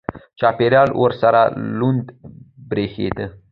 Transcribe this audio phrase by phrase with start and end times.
[0.39, 1.41] چاپېریال ورسره
[1.77, 2.05] لوند
[2.69, 3.25] برېښېده.